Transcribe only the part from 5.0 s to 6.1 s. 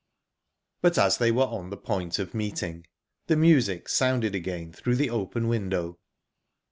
open window.